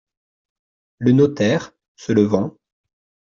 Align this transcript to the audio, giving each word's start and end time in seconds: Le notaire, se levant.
Le 0.97 1.11
notaire, 1.11 1.73
se 1.95 2.11
levant. 2.11 2.55